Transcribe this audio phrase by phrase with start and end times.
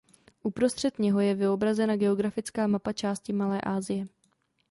[0.43, 4.05] Uprostřed něho je vyobrazena geografická mapa části Malé Asie.